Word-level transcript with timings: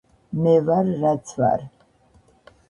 მე 0.45 0.53
ვარ 0.69 0.89
რაც 1.03 1.35
ვარ 1.43 1.67